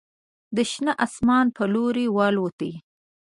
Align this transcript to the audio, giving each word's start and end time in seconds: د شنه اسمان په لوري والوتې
د 0.55 0.57
شنه 0.71 0.93
اسمان 1.05 1.45
په 1.57 1.63
لوري 1.73 2.07
والوتې 2.15 2.71